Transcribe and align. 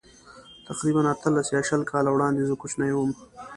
تقریباً 0.67 1.01
اتلس 1.13 1.47
یا 1.55 1.61
شل 1.69 1.81
کاله 1.91 2.09
وړاندې 2.13 2.47
زه 2.49 2.55
کوچنی 2.61 2.91
وم. 2.93 3.11